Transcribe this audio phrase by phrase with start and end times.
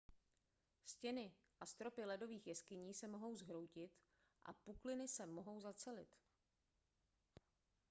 [0.85, 3.91] stěny a stropy ledových jeskyní se mohou zhroutit
[4.45, 6.09] a pukliny se mohou zacelit